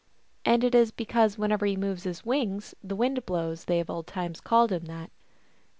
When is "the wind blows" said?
2.83-3.65